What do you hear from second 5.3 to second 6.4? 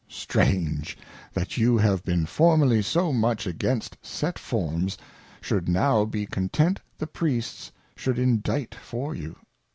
should now be